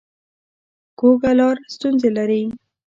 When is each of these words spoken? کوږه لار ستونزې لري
کوږه 0.99 1.31
لار 1.39 1.57
ستونزې 1.73 2.09
لري 2.17 2.41